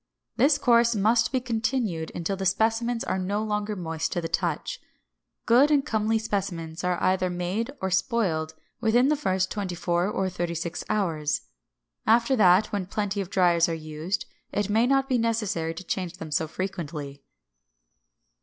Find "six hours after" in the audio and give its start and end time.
10.55-12.35